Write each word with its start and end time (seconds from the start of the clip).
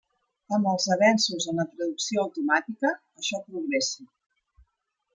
Amb 0.55 0.69
els 0.71 0.87
avanços 0.95 1.47
en 1.53 1.61
la 1.63 1.67
traducció 1.75 2.25
automàtica, 2.25 2.95
això 3.23 3.45
progressa. 3.51 4.11